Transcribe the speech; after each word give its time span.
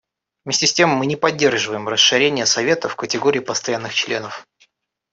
Вместе 0.45 0.65
с 0.65 0.73
тем 0.73 0.89
мы 0.89 1.05
не 1.05 1.15
поддерживаем 1.15 1.87
расширение 1.87 2.47
Совета 2.47 2.89
в 2.89 2.95
категории 2.95 3.37
постоянных 3.37 3.93
членов. 3.93 4.47